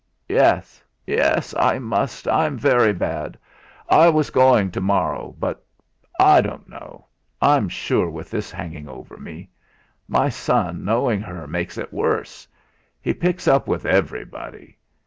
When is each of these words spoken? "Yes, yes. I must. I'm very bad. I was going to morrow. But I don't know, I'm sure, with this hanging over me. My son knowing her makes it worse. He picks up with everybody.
"Yes, 0.29 0.83
yes. 1.05 1.53
I 1.59 1.77
must. 1.77 2.27
I'm 2.27 2.57
very 2.57 2.91
bad. 2.91 3.37
I 3.87 4.09
was 4.09 4.31
going 4.31 4.71
to 4.71 4.81
morrow. 4.81 5.35
But 5.37 5.63
I 6.19 6.41
don't 6.41 6.67
know, 6.67 7.05
I'm 7.39 7.69
sure, 7.69 8.09
with 8.09 8.31
this 8.31 8.49
hanging 8.49 8.89
over 8.89 9.17
me. 9.17 9.51
My 10.07 10.27
son 10.27 10.83
knowing 10.83 11.21
her 11.21 11.45
makes 11.45 11.77
it 11.77 11.93
worse. 11.93 12.47
He 12.99 13.13
picks 13.13 13.47
up 13.47 13.67
with 13.67 13.85
everybody. 13.85 14.79